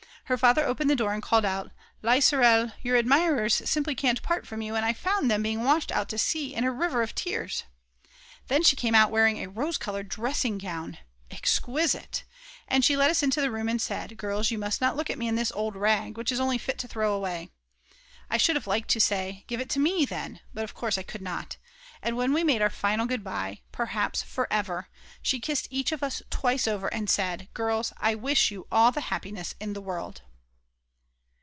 [0.25, 4.61] Her father opened the door and called out: Lieserl, your admirers simply can't part from
[4.61, 7.65] you, and I found them being washed out to sea in a river of tears.
[8.47, 10.99] Then she came out wearing a rose coloured dressing gown!!!
[11.29, 12.23] exquisite.
[12.69, 15.17] And she led us into the room and said: "Girls, you must not look at
[15.17, 17.49] me in this old rag, which is only fit to throw away."
[18.29, 21.03] I should have liked to say: "Give it to me then." But of course I
[21.03, 21.57] could not.
[22.03, 24.87] And when we made our final goodbye, perhaps for ever,
[25.21, 29.01] she kissed each of us twice over and said: Girls, I wish you all the
[29.01, 30.21] happiness in the world!